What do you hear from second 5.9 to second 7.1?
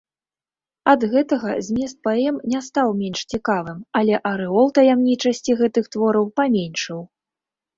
твораў паменшыў.